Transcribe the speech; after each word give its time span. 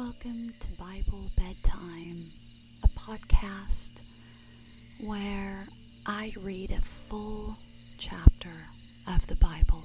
Welcome 0.00 0.54
to 0.60 0.68
Bible 0.78 1.30
Bedtime, 1.36 2.32
a 2.82 2.88
podcast 2.88 4.00
where 4.98 5.68
I 6.06 6.32
read 6.40 6.70
a 6.70 6.80
full 6.80 7.58
chapter 7.98 8.54
of 9.06 9.26
the 9.26 9.36
Bible 9.36 9.84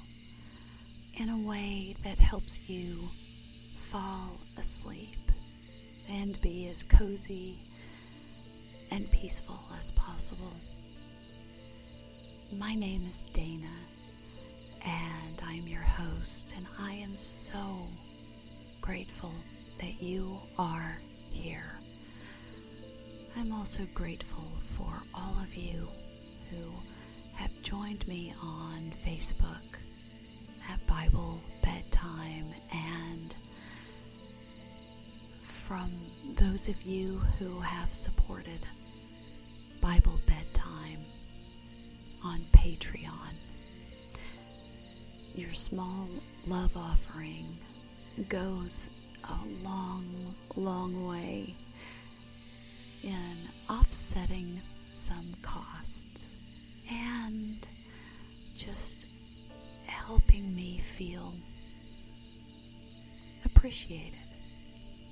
in 1.18 1.28
a 1.28 1.36
way 1.36 1.96
that 2.02 2.16
helps 2.16 2.66
you 2.66 3.10
fall 3.76 4.40
asleep 4.56 5.18
and 6.08 6.40
be 6.40 6.66
as 6.70 6.82
cozy 6.82 7.58
and 8.90 9.10
peaceful 9.10 9.60
as 9.76 9.90
possible. 9.90 10.56
My 12.56 12.74
name 12.74 13.04
is 13.06 13.20
Dana, 13.34 13.76
and 14.82 15.42
I'm 15.44 15.66
your 15.66 15.82
host, 15.82 16.54
and 16.56 16.66
I 16.78 16.92
am 16.92 17.18
so 17.18 17.86
grateful 18.80 19.34
that 19.78 20.02
you 20.02 20.38
are 20.58 21.00
here. 21.30 21.78
I'm 23.36 23.52
also 23.52 23.86
grateful 23.94 24.44
for 24.76 25.02
all 25.14 25.36
of 25.42 25.54
you 25.54 25.88
who 26.50 26.72
have 27.34 27.50
joined 27.62 28.06
me 28.08 28.34
on 28.42 28.92
Facebook 29.04 29.62
at 30.70 30.84
Bible 30.86 31.40
Bedtime 31.62 32.46
and 32.72 33.34
from 35.44 35.90
those 36.36 36.68
of 36.68 36.80
you 36.82 37.18
who 37.38 37.60
have 37.60 37.92
supported 37.92 38.60
Bible 39.80 40.18
Bedtime 40.26 41.04
on 42.24 42.40
Patreon. 42.52 43.34
Your 45.34 45.52
small 45.52 46.08
love 46.46 46.74
offering 46.76 47.58
goes 48.28 48.88
a 49.28 49.64
long, 49.64 50.34
long 50.56 51.06
way 51.06 51.54
in 53.02 53.36
offsetting 53.68 54.60
some 54.92 55.34
costs 55.42 56.34
and 56.90 57.68
just 58.54 59.06
helping 59.86 60.54
me 60.54 60.78
feel 60.78 61.32
appreciated. 63.44 64.12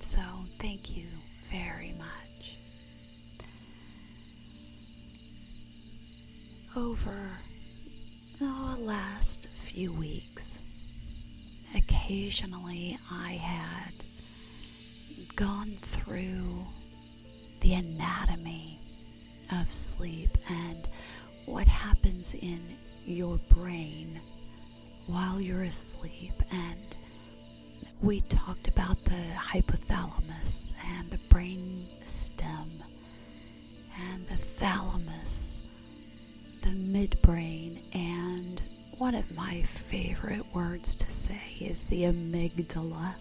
So, 0.00 0.20
thank 0.58 0.96
you 0.96 1.06
very 1.50 1.94
much. 1.98 2.58
Over 6.76 7.30
the 8.38 8.76
last 8.80 9.48
few 9.48 9.92
weeks, 9.92 10.60
occasionally 11.76 12.98
I 13.10 13.32
had 13.32 14.03
gone 15.36 15.76
through 15.80 16.66
the 17.60 17.74
anatomy 17.74 18.78
of 19.52 19.74
sleep 19.74 20.36
and 20.48 20.88
what 21.46 21.66
happens 21.66 22.34
in 22.34 22.60
your 23.04 23.38
brain 23.50 24.20
while 25.06 25.40
you're 25.40 25.64
asleep. 25.64 26.42
And 26.50 26.96
we 28.00 28.20
talked 28.22 28.68
about 28.68 29.02
the 29.04 29.34
hypothalamus 29.36 30.72
and 30.86 31.10
the 31.10 31.18
brain 31.28 31.88
stem 32.04 32.82
and 33.98 34.26
the 34.28 34.36
thalamus, 34.36 35.62
the 36.62 36.70
midbrain, 36.70 37.80
and 37.94 38.62
one 38.98 39.14
of 39.14 39.30
my 39.34 39.62
favorite 39.62 40.44
words 40.54 40.94
to 40.96 41.10
say 41.10 41.56
is 41.60 41.84
the 41.84 42.02
amygdala, 42.04 43.14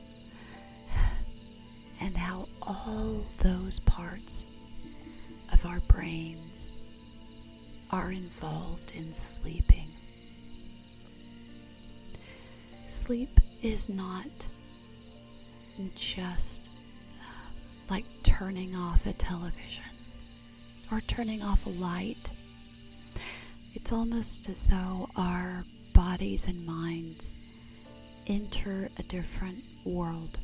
and 2.04 2.18
how 2.18 2.50
all 2.62 3.24
those 3.38 3.80
parts 3.80 4.48
of 5.54 5.66
our 5.66 5.80
brains 5.88 6.74
are 7.92 8.12
involved 8.12 8.92
in 8.94 9.14
sleeping. 9.14 9.88
Sleep 12.86 13.40
is 13.62 13.88
not 13.88 14.50
just 15.96 16.72
uh, 17.22 17.50
like 17.90 18.06
turning 18.22 18.76
off 18.76 19.06
a 19.06 19.14
television 19.14 19.84
or 20.92 21.00
turning 21.02 21.42
off 21.42 21.66
a 21.66 21.70
light. 21.70 22.30
It's 23.74 23.94
almost 23.94 24.50
as 24.50 24.66
though 24.66 25.10
our 25.16 25.64
bodies 25.94 26.48
and 26.48 26.66
minds 26.66 27.38
enter 28.28 28.90
a 28.98 29.04
different 29.04 29.64
world 29.86 30.38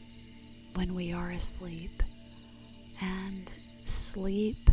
when 0.76 0.94
we 0.94 1.12
are 1.12 1.32
asleep. 1.32 2.04
And 3.02 3.52
sleep 3.84 4.70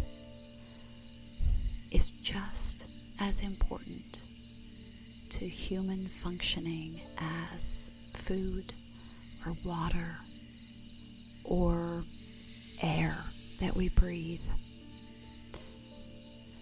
is 1.91 2.11
just 2.11 2.87
as 3.21 3.43
important 3.43 4.23
to 5.31 5.47
human 5.47 6.09
functioning 6.09 7.01
as 7.19 7.91
food 8.13 8.75
or 9.45 9.57
water 9.65 10.17
or 11.45 12.05
air 12.83 13.17
that 13.61 13.75
we 13.77 13.89
breathe. 13.91 14.41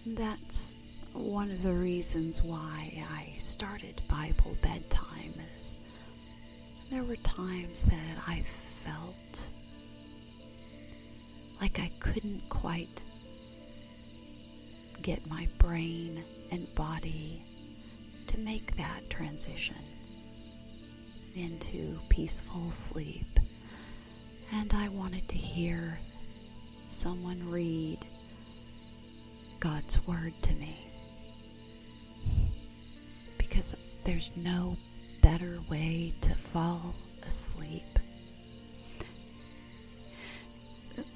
That's 0.05 0.75
one 1.13 1.49
of 1.49 1.63
the 1.63 1.73
reasons 1.73 2.43
why 2.43 3.03
I 3.11 3.33
started 3.37 4.01
Bible 4.07 4.55
bedtime 4.61 5.33
is 5.57 5.79
there 6.91 7.03
were 7.03 7.15
times 7.17 7.81
that 7.83 8.17
I 8.27 8.43
felt 8.85 9.49
like 11.59 11.79
I 11.79 11.91
couldn't 11.99 12.47
quite 12.49 13.03
get 15.01 15.27
my 15.27 15.47
brain 15.57 16.23
and 16.51 16.73
body 16.75 17.43
to 18.27 18.37
make 18.39 18.75
that 18.77 19.09
transition 19.09 19.75
into 21.35 21.99
peaceful 22.09 22.71
sleep. 22.71 23.39
And 24.51 24.73
I 24.73 24.87
wanted 24.89 25.27
to 25.29 25.37
hear 25.37 25.99
someone 26.87 27.49
read 27.49 27.99
God's 29.59 30.05
Word 30.07 30.33
to 30.43 30.53
me. 30.53 30.77
Because 33.37 33.75
there's 34.03 34.31
no 34.35 34.77
better 35.21 35.59
way 35.69 36.13
to 36.21 36.35
fall 36.35 36.93
asleep. 37.23 37.99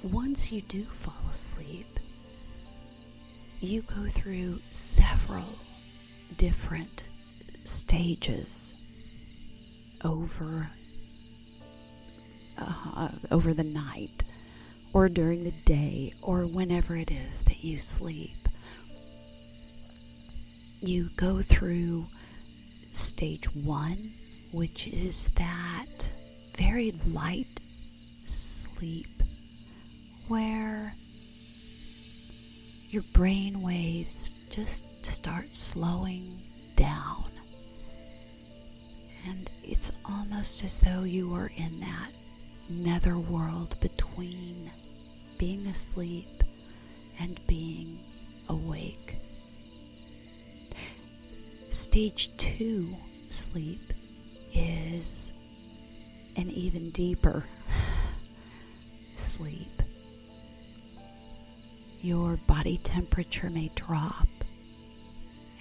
Once 0.02 0.52
you 0.52 0.60
do 0.62 0.84
fall 0.84 1.14
asleep, 1.30 1.98
you 3.60 3.82
go 3.82 4.06
through 4.08 4.58
several 4.70 5.44
different 6.36 7.08
stages 7.64 8.74
over 10.04 10.70
uh, 12.58 13.08
over 13.30 13.54
the 13.54 13.64
night 13.64 14.22
or 14.92 15.08
during 15.08 15.44
the 15.44 15.52
day 15.64 16.12
or 16.22 16.46
whenever 16.46 16.96
it 16.96 17.10
is 17.10 17.42
that 17.44 17.62
you 17.62 17.78
sleep. 17.78 18.48
You 20.80 21.10
go 21.16 21.42
through 21.42 22.06
stage 22.92 23.54
one, 23.54 24.14
which 24.52 24.88
is 24.88 25.28
that 25.36 26.14
very 26.56 26.92
light 27.06 27.60
sleep 28.24 29.19
where 30.30 30.94
your 32.88 33.02
brain 33.12 33.60
waves 33.62 34.36
just 34.48 34.84
start 35.04 35.52
slowing 35.56 36.40
down. 36.76 37.32
And 39.26 39.50
it's 39.64 39.90
almost 40.04 40.62
as 40.62 40.78
though 40.78 41.02
you 41.02 41.34
are 41.34 41.50
in 41.56 41.80
that 41.80 42.12
nether 42.68 43.18
world 43.18 43.74
between 43.80 44.70
being 45.36 45.66
asleep 45.66 46.44
and 47.18 47.44
being 47.48 47.98
awake. 48.48 49.16
Stage 51.70 52.30
two 52.36 52.96
sleep 53.26 53.92
is 54.54 55.32
an 56.36 56.52
even 56.52 56.90
deeper 56.90 57.44
sleep. 59.16 59.79
Your 62.02 62.36
body 62.46 62.78
temperature 62.78 63.50
may 63.50 63.70
drop 63.74 64.26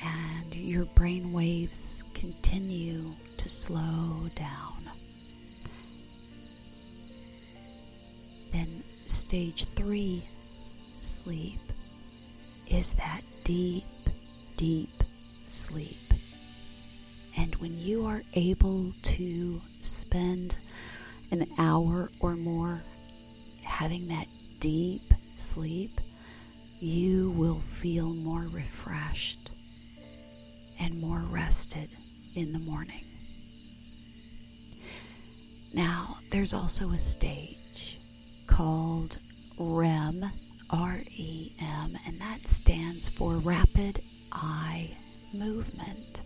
and 0.02 0.56
your 0.56 0.86
brain 0.86 1.34
waves 1.34 2.04
continue 2.14 3.14
to 3.38 3.50
slow 3.50 4.30
down. 4.36 4.90
Then, 8.54 8.84
stage 9.06 9.66
three 9.66 10.24
sleep 11.00 11.60
is 12.68 12.94
that 12.94 13.22
deep, 13.44 13.84
deep 14.56 15.04
sleep. 15.46 16.14
And 17.36 17.56
when 17.56 17.78
you 17.78 18.06
are 18.06 18.24
able 18.34 18.94
to 19.02 19.62
spend 19.82 20.56
an 21.32 21.48
hour 21.58 22.10
or 22.20 22.36
more, 22.36 22.82
having 23.62 24.08
that 24.08 24.28
deep 24.60 25.14
sleep, 25.36 26.00
you 26.80 27.32
will 27.32 27.60
feel 27.60 28.14
more 28.14 28.48
refreshed 28.48 29.52
and 30.80 31.00
more 31.00 31.20
rested 31.30 31.90
in 32.36 32.54
the 32.54 32.60
morning. 32.60 33.06
Now, 35.74 36.18
there's 36.32 36.54
also 36.54 36.92
a 36.92 36.98
stage 36.98 38.00
called 38.48 39.20
REM, 39.58 40.32
R 40.70 41.02
E 41.12 41.54
M, 41.60 41.98
and 42.06 42.20
that 42.22 42.48
stands 42.48 43.10
for 43.10 43.34
Rapid 43.36 44.02
Eye 44.32 44.98
Movement. 45.34 46.22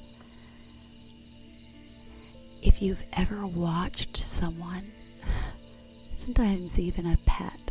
If 2.62 2.82
you've 2.82 3.04
ever 3.14 3.46
watched 3.46 4.16
someone, 4.16 4.92
sometimes 6.16 6.80
even 6.80 7.08
a 7.08 7.18
pet, 7.26 7.63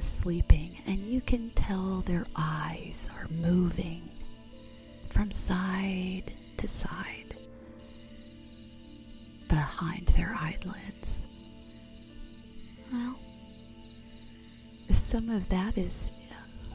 sleeping, 0.00 0.78
and 0.86 1.00
you 1.00 1.20
can 1.20 1.50
tell 1.50 2.00
their 2.02 2.26
eyes 2.36 3.10
are 3.16 3.28
moving 3.28 4.08
from 5.08 5.30
side 5.30 6.32
to 6.56 6.68
side 6.68 7.34
behind 9.48 10.06
their 10.08 10.34
eyelids. 10.38 11.26
Well, 12.92 13.18
some 14.90 15.30
of 15.30 15.48
that 15.48 15.76
is 15.78 16.12
uh, 16.30 16.74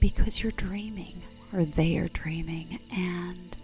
because 0.00 0.42
you're 0.42 0.52
dreaming, 0.52 1.22
or 1.52 1.64
they 1.64 1.96
are 1.98 2.08
dreaming, 2.08 2.78
and 2.92 3.56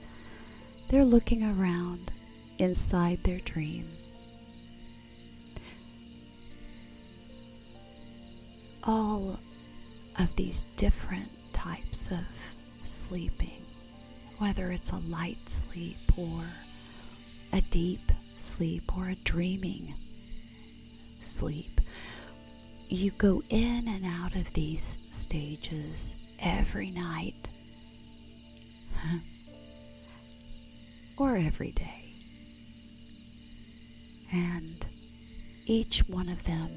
they're 0.89 1.05
looking 1.05 1.43
around 1.45 2.11
inside 2.59 3.23
their 3.25 3.41
dream. 3.41 3.89
All 8.85 9.39
of 10.19 10.35
these 10.37 10.65
different 10.77 11.31
types 11.53 12.11
of 12.11 12.27
sleeping, 12.83 13.65
whether 14.39 14.71
it's 14.73 14.91
a 14.91 14.99
light 14.99 15.49
sleep 15.49 15.97
or 16.17 16.45
a 17.53 17.61
deep 17.61 18.13
sleep 18.37 18.97
or 18.97 19.09
a 19.09 19.15
dreaming 19.17 19.95
sleep. 21.21 21.81
You 22.89 23.11
go 23.13 23.43
in 23.51 23.87
and 23.87 24.05
out 24.05 24.35
of 24.35 24.53
these 24.53 24.99
stages 25.11 26.17
every 26.39 26.91
night 26.91 27.49
or 31.17 31.37
every 31.37 31.73
day. 31.73 32.15
And 34.33 34.87
each 35.67 36.01
one 36.09 36.29
of 36.29 36.45
them 36.45 36.71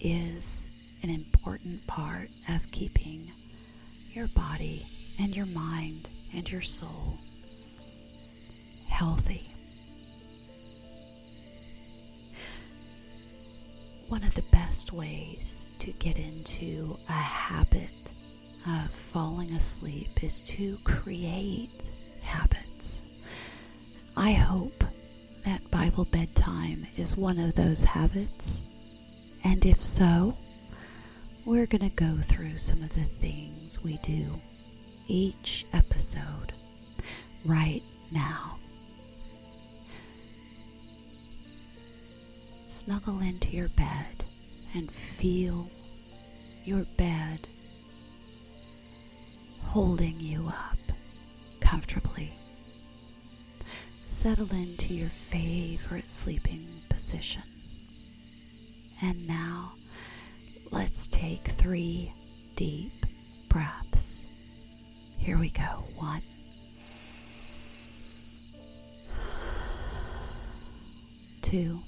is 0.00 0.70
an 1.02 1.10
important 1.10 1.86
part 1.86 2.28
of 2.48 2.70
keeping 2.70 3.32
your 4.12 4.28
body 4.28 4.86
and 5.18 5.36
your 5.36 5.46
mind 5.46 6.08
and 6.34 6.50
your 6.50 6.62
soul 6.62 7.18
healthy. 8.88 9.48
One 14.08 14.24
of 14.24 14.34
the 14.34 14.42
best 14.50 14.92
ways 14.92 15.70
to 15.78 15.92
get 15.92 16.16
into 16.16 16.98
a 17.08 17.12
habit 17.12 18.10
of 18.66 18.90
falling 18.90 19.52
asleep 19.52 20.24
is 20.24 20.40
to 20.42 20.78
create 20.82 21.84
habits. 22.22 23.04
I 24.16 24.32
hope 24.32 24.82
that 25.44 25.70
Bible 25.70 26.06
bedtime 26.06 26.86
is 26.96 27.16
one 27.16 27.38
of 27.38 27.54
those 27.54 27.84
habits. 27.84 28.62
And 29.44 29.64
if 29.64 29.80
so, 29.82 30.36
we're 31.48 31.66
going 31.66 31.80
to 31.80 31.96
go 31.96 32.14
through 32.20 32.58
some 32.58 32.82
of 32.82 32.90
the 32.90 33.04
things 33.04 33.82
we 33.82 33.96
do 34.02 34.38
each 35.06 35.64
episode 35.72 36.52
right 37.46 37.82
now. 38.10 38.58
snuggle 42.66 43.20
into 43.20 43.56
your 43.56 43.70
bed 43.70 44.24
and 44.74 44.90
feel 44.90 45.70
your 46.64 46.84
bed 46.98 47.48
holding 49.64 50.20
you 50.20 50.46
up 50.48 50.78
comfortably. 51.60 52.30
Settle 54.04 54.50
into 54.52 54.92
your 54.92 55.08
favorite 55.08 56.10
sleeping 56.10 56.82
position. 56.90 57.42
And 59.00 59.26
now 59.26 59.77
let's 60.70 61.06
take 61.06 61.46
three 61.48 62.12
deep 62.56 63.06
breaths. 63.48 64.24
Here 65.16 65.38
we 65.38 65.50
go. 65.50 65.84
One, 65.96 66.22
two. 71.42 71.80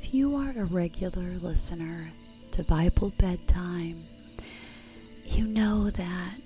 If 0.00 0.14
you 0.14 0.36
are 0.36 0.50
a 0.56 0.64
regular 0.64 1.38
listener 1.42 2.10
to 2.52 2.62
Bible 2.62 3.12
Bedtime, 3.18 4.04
you 5.24 5.44
know 5.44 5.90
that 5.90 6.36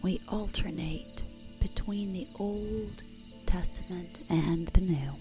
we 0.00 0.20
alternate 0.28 1.22
between 1.60 2.12
the 2.12 2.26
Old 2.38 3.02
Testament 3.46 4.20
and 4.28 4.68
the 4.68 4.80
New. 4.80 5.12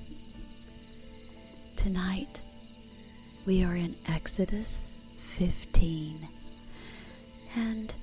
Tonight, 1.76 2.44
we 3.46 3.64
are 3.64 3.76
in 3.76 3.96
Exodus 4.08 4.92
15. 5.22 6.28
And 7.56 7.94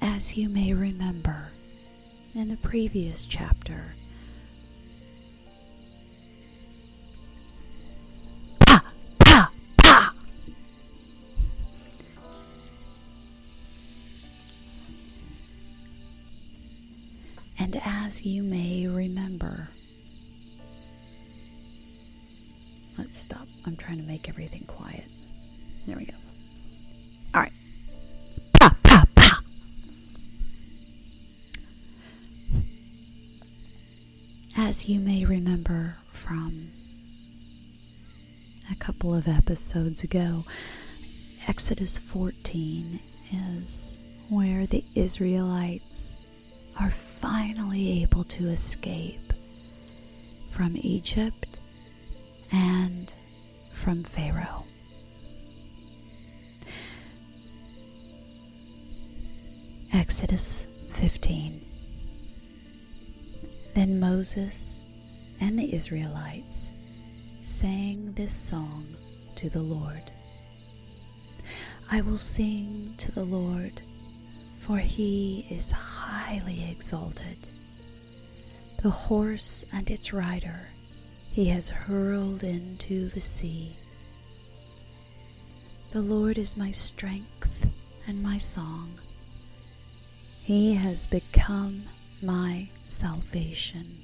as 0.00 0.38
you 0.38 0.48
may 0.48 0.72
remember, 0.72 1.48
in 2.34 2.48
the 2.48 2.56
previous 2.56 3.26
chapter, 3.26 3.94
And 17.64 17.80
as 17.82 18.26
you 18.26 18.42
may 18.42 18.86
remember, 18.86 19.70
let's 22.98 23.18
stop. 23.18 23.48
I'm 23.64 23.74
trying 23.74 23.96
to 23.96 24.02
make 24.02 24.28
everything 24.28 24.64
quiet. 24.66 25.06
There 25.86 25.96
we 25.96 26.04
go. 26.04 26.12
All 27.34 27.40
right. 27.40 27.52
Pa, 28.60 28.76
pa, 28.82 29.04
pa. 29.14 29.40
As 34.58 34.86
you 34.86 35.00
may 35.00 35.24
remember 35.24 35.96
from 36.12 36.70
a 38.70 38.74
couple 38.74 39.14
of 39.14 39.26
episodes 39.26 40.04
ago, 40.04 40.44
Exodus 41.48 41.96
14 41.96 43.00
is 43.32 43.96
where 44.28 44.66
the 44.66 44.84
Israelites 44.94 46.18
are 46.80 46.90
finally 46.90 48.02
able 48.02 48.24
to 48.24 48.48
escape 48.48 49.32
from 50.50 50.76
Egypt 50.76 51.58
and 52.52 53.12
from 53.72 54.02
Pharaoh. 54.02 54.64
Exodus 59.92 60.66
15. 60.90 61.60
Then 63.74 64.00
Moses 64.00 64.80
and 65.40 65.58
the 65.58 65.74
Israelites 65.74 66.72
sang 67.42 68.12
this 68.14 68.32
song 68.32 68.86
to 69.36 69.48
the 69.50 69.62
Lord. 69.62 70.10
I 71.90 72.00
will 72.00 72.18
sing 72.18 72.94
to 72.98 73.12
the 73.12 73.24
Lord, 73.24 73.82
for 74.66 74.78
he 74.78 75.46
is 75.50 75.70
highly 75.70 76.70
exalted. 76.70 77.36
The 78.82 78.90
horse 78.90 79.64
and 79.72 79.90
its 79.90 80.12
rider 80.12 80.68
he 81.32 81.46
has 81.46 81.68
hurled 81.68 82.44
into 82.44 83.08
the 83.08 83.20
sea. 83.20 83.76
The 85.90 86.00
Lord 86.00 86.38
is 86.38 86.56
my 86.56 86.70
strength 86.70 87.66
and 88.06 88.22
my 88.22 88.38
song, 88.38 89.00
He 90.42 90.74
has 90.74 91.06
become 91.06 91.82
my 92.22 92.68
salvation. 92.84 93.98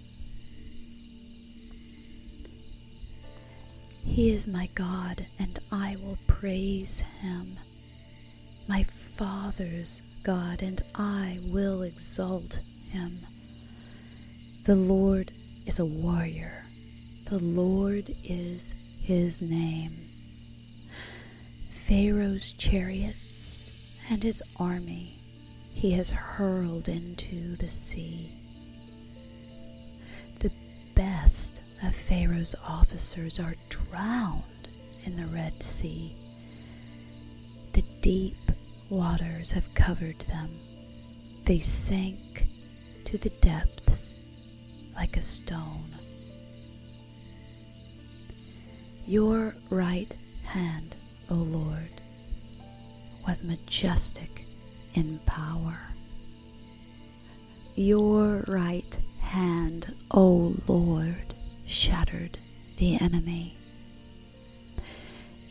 He 4.05 4.33
is 4.33 4.49
my 4.49 4.69
God, 4.75 5.27
and 5.39 5.59
I 5.71 5.97
will 6.03 6.19
praise 6.27 7.03
him. 7.21 7.59
My 8.67 8.83
Father's 8.83 10.03
God, 10.23 10.63
and 10.63 10.83
I 10.95 11.41
will 11.45 11.83
exalt 11.83 12.61
him. 12.89 13.21
The 14.65 14.77
Lord 14.77 15.33
is 15.67 15.79
a 15.79 15.85
warrior, 15.85 16.67
the 17.25 17.43
Lord 17.43 18.13
is 18.25 18.75
his 19.01 19.41
name. 19.41 19.97
Pharaoh's 21.73 22.53
chariots 22.53 23.71
and 24.11 24.23
his 24.23 24.43
army 24.57 25.21
he 25.73 25.93
has 25.93 26.11
hurled 26.11 26.89
into 26.89 27.57
the 27.57 27.69
sea. 27.69 28.31
The 30.41 30.53
best 30.95 31.63
of 31.83 31.97
Pharaoh's 31.97 32.55
officers 32.67 33.41
are 33.41 33.55
drowned 33.71 34.69
in 35.05 35.17
the 35.17 35.27
Red 35.27 35.63
Sea. 35.63 36.15
The 37.73 37.83
deep 38.03 38.53
waters 38.91 39.53
have 39.53 39.73
covered 39.75 40.19
them. 40.21 40.51
They 41.45 41.61
sank 41.61 42.49
to 43.05 43.17
the 43.17 43.31
depths 43.31 44.13
like 44.95 45.17
a 45.17 45.21
stone. 45.21 45.85
Your 49.07 49.57
right 49.71 50.15
hand, 50.45 50.97
O 51.31 51.35
Lord, 51.35 52.01
was 53.27 53.43
majestic 53.43 54.47
in 54.95 55.19
power. 55.27 55.79
Your 57.77 58.45
right 58.47 58.99
hand, 59.21 59.95
O 60.11 60.55
Lord, 60.67 61.35
shattered 61.67 62.39
the 62.77 63.01
enemy. 63.01 63.57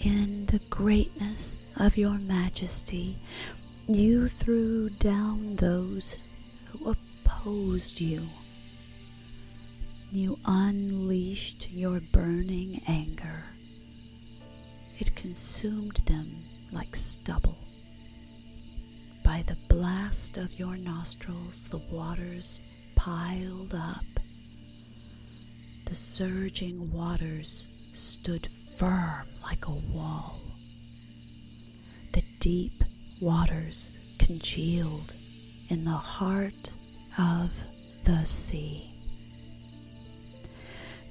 In 0.02 0.46
the 0.46 0.60
greatness 0.70 1.60
of 1.76 1.98
your 1.98 2.18
majesty, 2.18 3.18
you 3.86 4.30
threw 4.30 4.90
down 4.92 5.58
those 5.58 6.16
who 6.68 6.96
opposed 7.26 8.00
you. 8.00 8.22
You 10.10 10.40
unleashed 10.46 11.70
your 11.72 12.00
burning 12.00 12.82
anger. 12.88 13.44
It 15.00 15.18
consumed 15.18 15.98
them 16.06 16.46
like 16.72 16.96
stubble. 16.96 17.58
By 19.22 19.44
the 19.48 19.58
blast 19.68 20.38
of 20.38 20.58
your 20.58 20.78
nostrils, 20.78 21.68
the 21.68 21.82
waters 21.92 22.62
piled 22.96 23.76
up. 23.76 24.06
The 25.86 25.96
surging 25.96 26.90
waters 26.94 27.68
stood 27.94 28.48
firm 28.48 29.28
like 29.44 29.68
a 29.68 29.72
wall. 29.72 30.40
The 32.14 32.24
deep 32.40 32.84
waters 33.20 33.98
congealed 34.18 35.14
in 35.70 35.86
the 35.86 35.92
heart 35.92 36.72
of 37.18 37.52
the 38.04 38.24
sea. 38.26 38.92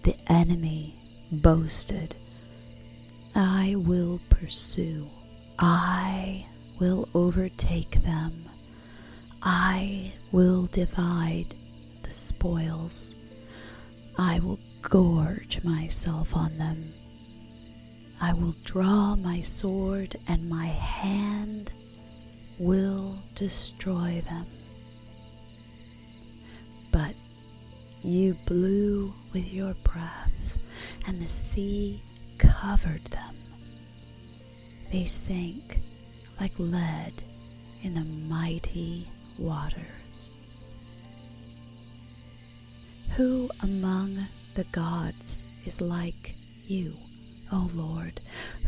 The 0.03 0.17
enemy 0.31 0.95
boasted, 1.31 2.15
I 3.35 3.75
will 3.77 4.21
pursue, 4.31 5.09
I 5.59 6.47
will 6.79 7.09
overtake 7.15 8.03
them. 8.03 8.45
I 9.43 10.13
will 10.33 10.67
divide 10.67 11.55
the 12.03 12.13
spoils. 12.13 13.15
I 14.17 14.41
will 14.41 14.58
gorge 14.83 15.63
myself 15.65 16.35
on 16.37 16.57
them. 16.59 16.93
I 18.21 18.33
will 18.33 18.55
draw 18.65 19.15
my 19.17 19.41
sword, 19.43 20.17
and 20.27 20.49
my 20.49 20.67
hand 20.67 21.73
will 22.59 23.19
destroy 23.35 24.23
them. 24.29 24.47
But 26.91 27.15
you 28.03 28.35
blew 28.47 29.15
with 29.33 29.53
your 29.53 29.75
breath, 29.85 30.59
and 31.07 31.21
the 31.21 31.29
sea 31.29 32.03
covered 32.39 33.05
them. 33.07 33.37
They 34.91 35.05
sank 35.05 35.81
like 36.41 36.59
lead 36.59 37.13
in 37.83 37.95
the 37.95 38.05
mighty 38.05 39.09
waters. 39.39 40.31
Who 43.17 43.51
among 43.63 44.27
the 44.59 44.65
gods 44.73 45.45
is 45.65 45.81
like 45.81 46.35
you, 46.65 46.97
O 47.53 47.71
Lord? 47.75 48.21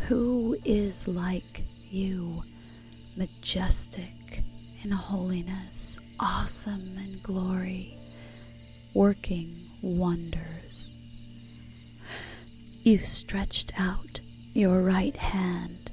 Who 0.07 0.57
is 0.63 1.05
like 1.05 1.63
you, 1.89 2.43
majestic 3.17 4.41
in 4.85 4.91
holiness, 4.91 5.97
awesome 6.17 6.95
in 6.97 7.19
glory, 7.21 7.97
working 8.93 9.69
wonders? 9.81 10.93
You 12.83 12.97
stretched 12.97 13.73
out 13.77 14.21
your 14.53 14.79
right 14.79 15.17
hand 15.17 15.91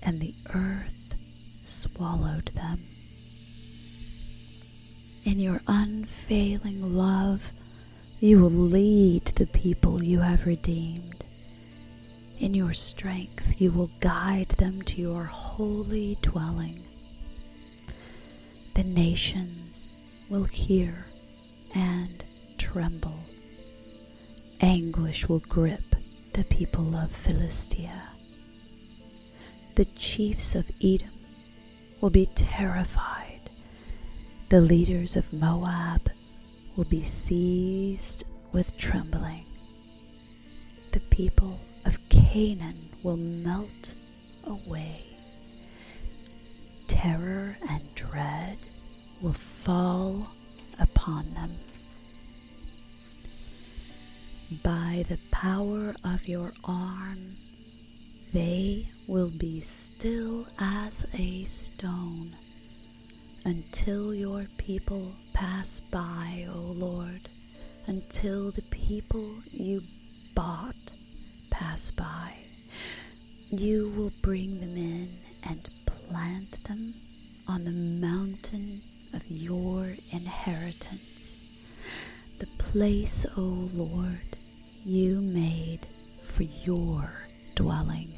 and 0.00 0.20
the 0.20 0.36
earth 0.54 1.16
swallowed 1.64 2.52
them. 2.54 2.86
In 5.24 5.40
your 5.40 5.60
unfailing 5.66 6.94
love, 6.94 7.52
you 8.20 8.38
will 8.38 8.50
lead 8.50 9.24
the 9.36 9.46
people 9.46 10.02
you 10.02 10.20
have 10.20 10.46
redeemed. 10.46 11.24
In 12.38 12.54
your 12.54 12.72
strength, 12.72 13.60
you 13.60 13.70
will 13.70 13.90
guide 14.00 14.50
them 14.50 14.82
to 14.82 15.00
your 15.00 15.24
holy 15.24 16.18
dwelling. 16.20 16.82
The 18.74 18.84
nations 18.84 19.88
will 20.28 20.44
hear 20.44 21.06
and 21.74 22.24
tremble. 22.58 23.20
Anguish 24.60 25.28
will 25.28 25.40
grip 25.40 25.96
the 26.32 26.44
people 26.44 26.96
of 26.96 27.10
Philistia 27.12 28.02
the 29.76 29.84
chiefs 29.84 30.54
of 30.54 30.70
Edom 30.82 31.10
will 32.00 32.08
be 32.08 32.26
terrified. 32.34 33.50
The 34.48 34.62
leaders 34.62 35.16
of 35.16 35.32
Moab 35.34 36.08
will 36.76 36.84
be 36.84 37.02
seized 37.02 38.24
with 38.52 38.76
trembling. 38.76 39.46
The 40.92 41.00
people 41.00 41.58
of 41.86 41.98
Canaan 42.10 42.90
will 43.02 43.16
melt 43.16 43.96
away. 44.44 45.04
Terror 46.86 47.56
and 47.68 47.94
dread 47.94 48.58
will 49.22 49.32
fall 49.32 50.28
upon 50.78 51.32
them. 51.34 51.56
By 54.62 55.04
the 55.08 55.18
power 55.30 55.94
of 56.04 56.28
your 56.28 56.52
arm, 56.62 57.36
they 58.32 58.90
will 59.06 59.30
be 59.30 59.60
still 59.60 60.46
as 60.58 61.06
a 61.14 61.44
stone 61.44 62.36
until 63.46 64.12
your 64.12 64.48
people 64.58 65.14
pass 65.32 65.78
by, 65.78 66.48
O 66.52 66.58
Lord, 66.58 67.28
until 67.86 68.50
the 68.50 68.62
people 68.62 69.36
you 69.52 69.84
bought 70.34 70.74
pass 71.48 71.92
by. 71.92 72.38
You 73.50 73.90
will 73.96 74.10
bring 74.20 74.58
them 74.58 74.76
in 74.76 75.18
and 75.44 75.70
plant 75.86 76.64
them 76.64 76.94
on 77.46 77.62
the 77.64 77.70
mountain 77.70 78.82
of 79.14 79.22
your 79.30 79.94
inheritance, 80.10 81.38
the 82.40 82.48
place, 82.58 83.26
O 83.36 83.70
Lord, 83.72 84.36
you 84.84 85.20
made 85.20 85.86
for 86.24 86.42
your 86.42 87.28
dwelling. 87.54 88.12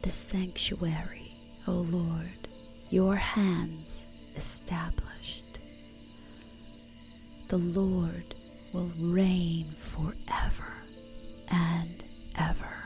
The 0.00 0.08
sanctuary, 0.08 1.36
O 1.66 1.72
Lord, 1.72 2.45
your 2.90 3.16
hands 3.16 4.06
established. 4.34 5.58
The 7.48 7.58
Lord 7.58 8.34
will 8.72 8.90
reign 8.98 9.74
forever 9.78 10.76
and 11.48 12.04
ever. 12.36 12.82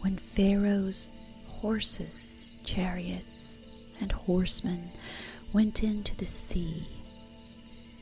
When 0.00 0.16
Pharaoh's 0.16 1.08
horses, 1.46 2.46
chariots, 2.64 3.58
and 4.00 4.12
horsemen 4.12 4.90
went 5.52 5.82
into 5.82 6.16
the 6.16 6.24
sea, 6.24 6.86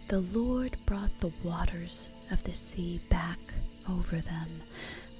the 0.08 0.20
Lord 0.20 0.76
brought 0.86 1.18
the 1.18 1.32
waters 1.42 2.08
of 2.30 2.42
the 2.44 2.52
sea 2.52 3.00
back 3.08 3.38
over 3.88 4.16
them 4.16 4.48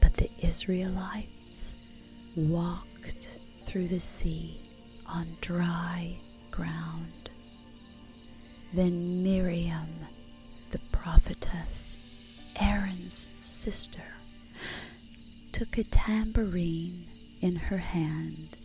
but 0.00 0.14
the 0.14 0.30
Israelites 0.38 1.74
walked 2.34 3.38
through 3.66 3.88
the 3.88 4.00
sea 4.00 4.58
on 5.06 5.37
dry 5.40 6.16
ground. 6.50 7.30
Then 8.73 9.23
Miriam, 9.23 9.88
the 10.70 10.78
prophetess, 10.92 11.99
Aaron's 12.61 13.26
sister, 13.42 14.14
took 15.52 15.76
a 15.78 15.85
tambourine 15.85 17.06
in 17.40 17.56
her 17.56 17.78
hand, 17.78 18.56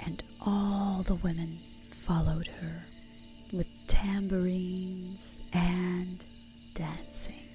and 0.00 0.22
all 0.40 1.02
the 1.02 1.14
women 1.16 1.58
followed 1.90 2.48
her 2.60 2.84
with 3.52 3.66
tambourines 3.86 5.38
and 5.52 6.24
dancing. 6.74 7.46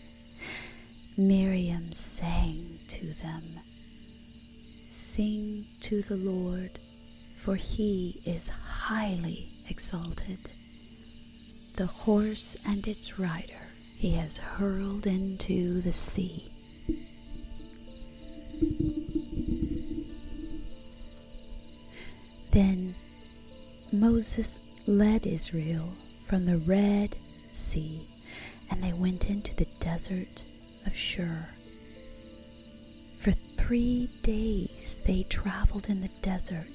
Miriam 1.17 1.91
sang 1.91 2.79
to 2.88 3.13
them, 3.22 3.60
Sing 4.89 5.65
to 5.82 6.01
the 6.01 6.17
Lord, 6.17 6.79
for 7.36 7.56
he 7.56 8.22
is 8.25 8.50
highly 8.50 9.50
exalted. 9.70 10.39
The 11.75 11.88
horse 11.88 12.56
and 12.65 12.88
its 12.88 13.20
rider 13.20 13.67
he 13.98 14.12
has 14.13 14.38
hurled 14.38 15.06
into 15.06 15.82
the 15.82 15.94
sea. 15.94 16.50
Then 22.51 22.96
Moses 23.91 24.60
led 24.88 25.27
Israel 25.27 25.94
from 26.27 26.46
the 26.46 26.58
Red 26.58 27.17
Sea, 27.51 28.08
and 28.70 28.84
they 28.84 28.94
went 28.94 29.29
into 29.29 29.56
the 29.56 29.67
desert 29.79 30.44
of 30.86 30.96
Shur. 30.96 31.50
For 33.27 33.34
three 33.57 34.07
days 34.22 35.01
they 35.03 35.24
traveled 35.24 35.89
in 35.89 36.00
the 36.00 36.07
desert 36.22 36.69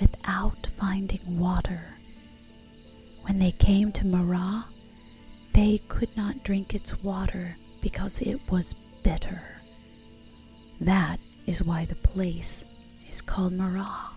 without 0.00 0.68
finding 0.78 1.40
water. 1.40 1.96
When 3.22 3.40
they 3.40 3.50
came 3.50 3.90
to 3.90 4.06
Marah, 4.06 4.66
they 5.54 5.78
could 5.88 6.16
not 6.16 6.44
drink 6.44 6.72
its 6.72 7.02
water 7.02 7.56
because 7.80 8.20
it 8.20 8.40
was 8.48 8.76
bitter. 9.02 9.42
That 10.80 11.18
is 11.46 11.64
why 11.64 11.86
the 11.86 11.96
place 11.96 12.64
is 13.10 13.20
called 13.20 13.54
Marah. 13.54 14.10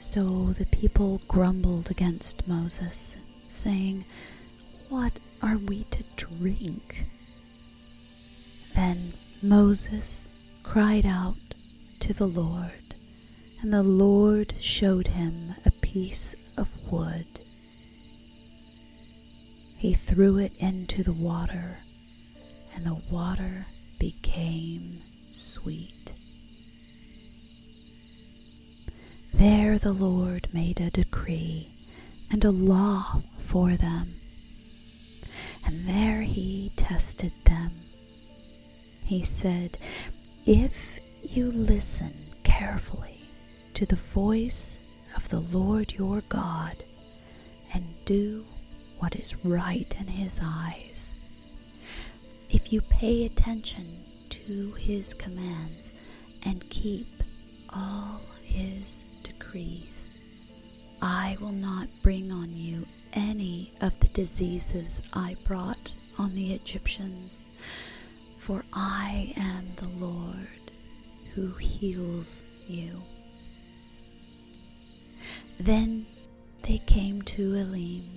So 0.00 0.46
the 0.46 0.66
people 0.66 1.22
grumbled 1.28 1.92
against 1.92 2.48
Moses, 2.48 3.18
saying, 3.48 4.04
What 4.88 5.20
are 5.40 5.58
we 5.58 5.84
to 5.92 6.02
drink? 6.16 7.04
Then 8.74 9.12
Moses 9.42 10.28
cried 10.62 11.06
out 11.06 11.54
to 12.00 12.12
the 12.12 12.26
Lord, 12.26 12.94
and 13.62 13.72
the 13.72 13.82
Lord 13.82 14.52
showed 14.60 15.08
him 15.08 15.54
a 15.64 15.70
piece 15.70 16.34
of 16.58 16.68
wood. 16.92 17.40
He 19.78 19.94
threw 19.94 20.36
it 20.36 20.52
into 20.58 21.02
the 21.02 21.14
water, 21.14 21.78
and 22.74 22.84
the 22.84 23.00
water 23.10 23.66
became 23.98 25.00
sweet. 25.32 26.12
There 29.32 29.78
the 29.78 29.94
Lord 29.94 30.48
made 30.52 30.80
a 30.80 30.90
decree 30.90 31.74
and 32.30 32.44
a 32.44 32.50
law 32.50 33.22
for 33.46 33.74
them, 33.74 34.20
and 35.64 35.88
there 35.88 36.20
he 36.24 36.72
tested 36.76 37.32
them. 37.46 37.70
He 39.10 39.24
said, 39.24 39.76
If 40.46 41.00
you 41.24 41.50
listen 41.50 42.14
carefully 42.44 43.22
to 43.74 43.84
the 43.84 43.96
voice 43.96 44.78
of 45.16 45.28
the 45.30 45.40
Lord 45.40 45.92
your 45.94 46.20
God 46.28 46.84
and 47.74 47.92
do 48.04 48.46
what 49.00 49.16
is 49.16 49.44
right 49.44 49.92
in 49.98 50.06
his 50.06 50.38
eyes, 50.40 51.12
if 52.50 52.72
you 52.72 52.82
pay 52.82 53.24
attention 53.24 54.04
to 54.28 54.74
his 54.78 55.12
commands 55.14 55.92
and 56.44 56.70
keep 56.70 57.24
all 57.70 58.20
his 58.44 59.04
decrees, 59.24 60.10
I 61.02 61.36
will 61.40 61.50
not 61.50 61.88
bring 62.00 62.30
on 62.30 62.56
you 62.56 62.86
any 63.12 63.72
of 63.80 63.98
the 63.98 64.08
diseases 64.10 65.02
I 65.12 65.34
brought 65.42 65.96
on 66.16 66.36
the 66.36 66.52
Egyptians, 66.54 67.44
for 68.50 68.64
I 68.72 69.32
am 69.36 69.64
the 69.76 70.04
Lord 70.04 70.72
who 71.34 71.52
heals 71.52 72.42
you. 72.66 73.00
Then 75.60 76.04
they 76.62 76.78
came 76.78 77.22
to 77.22 77.54
Elim, 77.54 78.08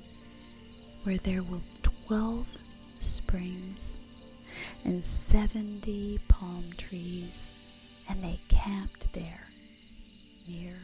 where 1.03 1.19
there 1.19 1.43
were 1.43 1.61
twelve 1.83 2.57
springs 2.99 3.97
and 4.83 5.03
seventy 5.03 6.19
palm 6.27 6.65
trees, 6.79 7.53
and 8.09 8.23
they 8.23 8.39
camped 8.47 9.13
there 9.13 9.49
near 10.47 10.79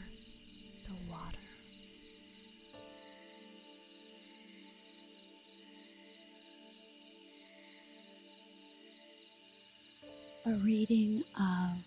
A 10.46 10.54
reading 10.54 11.26
of 11.38 11.84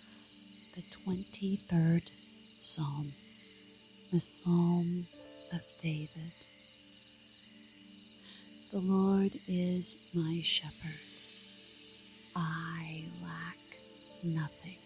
the 0.74 0.82
23rd 0.82 2.10
Psalm, 2.60 3.14
a 4.14 4.20
psalm 4.20 5.06
of 5.54 5.62
David. 5.78 6.32
The 8.70 8.78
Lord 8.80 9.40
is 9.48 9.96
my 10.12 10.42
shepherd. 10.42 11.00
I 12.36 13.04
lack 13.22 13.78
nothing. 14.22 14.76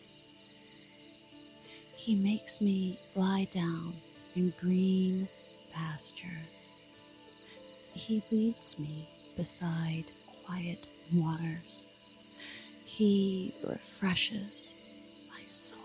He 1.96 2.14
makes 2.14 2.60
me 2.60 3.00
lie 3.16 3.48
down 3.50 3.94
in 4.36 4.54
green 4.60 5.28
pastures. 5.72 6.70
He 7.94 8.22
leads 8.30 8.78
me 8.78 9.08
beside 9.36 10.12
quiet 10.44 10.86
waters. 11.12 11.88
He 12.86 13.52
refreshes 13.64 14.76
my 15.28 15.44
soul. 15.46 15.78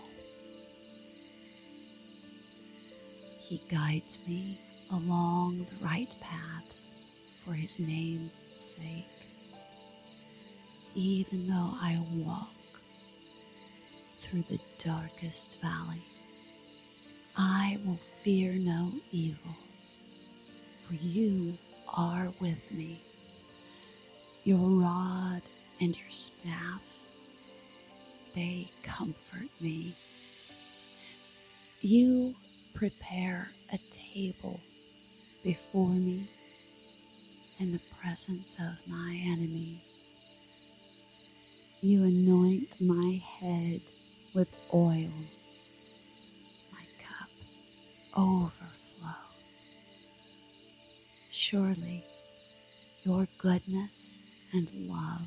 He 3.40 3.60
guides 3.68 4.20
me 4.26 4.58
along 4.90 5.58
the 5.58 5.84
right 5.84 6.14
paths 6.20 6.92
for 7.44 7.54
his 7.54 7.78
name's 7.80 8.44
sake. 8.56 9.04
Even 10.94 11.48
though 11.48 11.74
I 11.80 12.00
walk 12.14 12.80
through 14.20 14.44
the 14.48 14.60
darkest 14.78 15.60
valley, 15.60 16.02
I 17.36 17.78
will 17.84 17.96
fear 17.96 18.52
no 18.52 18.92
evil, 19.10 19.56
for 20.86 20.94
you 20.94 21.58
are 21.88 22.32
with 22.40 22.70
me. 22.70 23.02
Your 24.44 24.68
rod 24.68 25.42
and 25.82 25.96
your 25.98 26.10
staff, 26.10 26.80
they 28.36 28.68
comfort 28.84 29.48
me. 29.60 29.92
You 31.80 32.36
prepare 32.72 33.50
a 33.72 33.78
table 33.90 34.60
before 35.42 35.88
me 35.88 36.28
in 37.58 37.72
the 37.72 37.80
presence 38.00 38.58
of 38.60 38.86
my 38.86 39.20
enemies. 39.26 39.80
You 41.80 42.04
anoint 42.04 42.80
my 42.80 43.20
head 43.40 43.80
with 44.34 44.54
oil. 44.72 45.10
My 46.70 46.84
cup 46.96 47.28
overflows. 48.16 49.72
Surely 51.32 52.04
your 53.02 53.26
goodness 53.36 54.22
and 54.52 54.70
love 54.88 55.26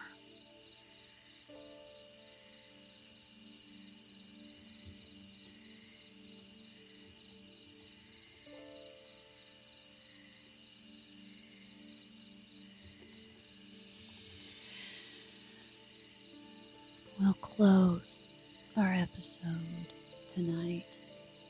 Our 18.81 18.93
episode 18.93 19.93
tonight 20.27 20.97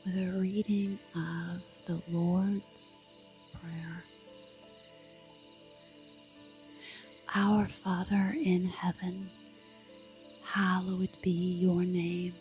with 0.04 0.14
a 0.18 0.38
reading 0.38 0.98
of 1.16 1.62
the 1.86 1.98
Lord's 2.10 2.92
Prayer. 3.54 4.04
Our 7.34 7.68
Father 7.68 8.36
in 8.38 8.66
heaven, 8.66 9.30
hallowed 10.44 11.08
be 11.22 11.30
your 11.30 11.84
name. 11.84 12.34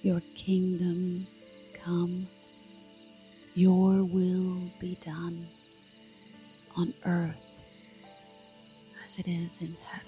Your 0.00 0.22
kingdom 0.34 1.26
come, 1.84 2.28
your 3.54 4.04
will 4.04 4.70
be 4.80 4.96
done 5.04 5.46
on 6.78 6.94
earth 7.04 7.62
as 9.04 9.18
it 9.18 9.28
is 9.28 9.60
in 9.60 9.76
heaven. 9.84 10.07